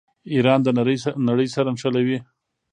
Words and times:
ایران 0.33 0.59
د 0.63 0.67
نړۍ 1.29 1.47
سره 1.55 1.69
نښلوي. 1.75 2.17